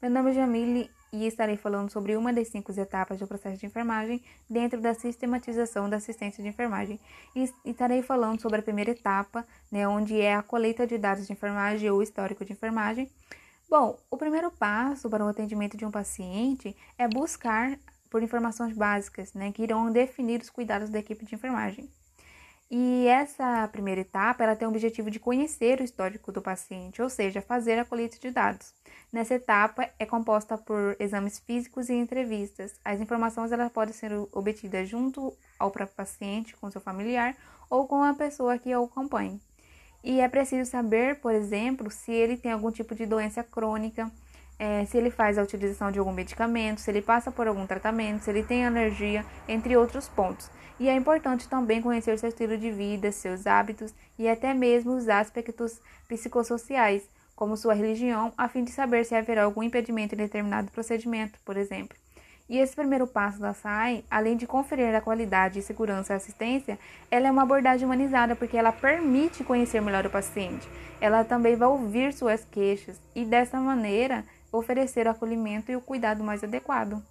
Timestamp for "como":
57.34-57.56